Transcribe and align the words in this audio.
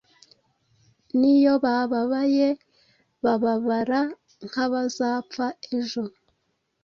n'iyo 1.19 1.53
bababaye 1.63 2.49
bababara 3.23 4.01
nk'abazapfa 4.45 5.45
ejo, 5.75 6.03